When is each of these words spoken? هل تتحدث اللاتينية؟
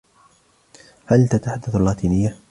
هل 1.05 1.27
تتحدث 1.27 1.75
اللاتينية؟ 1.75 2.37